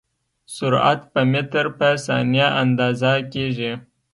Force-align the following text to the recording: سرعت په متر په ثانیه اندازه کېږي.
سرعت 0.55 1.01
په 1.13 1.21
متر 1.31 1.65
په 1.77 1.87
ثانیه 2.05 2.47
اندازه 2.63 3.11
کېږي. 3.33 3.71